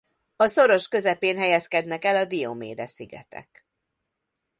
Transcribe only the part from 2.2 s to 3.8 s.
Diomede-szigetek.